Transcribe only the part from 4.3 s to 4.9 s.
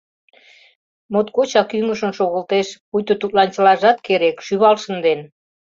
шӱвал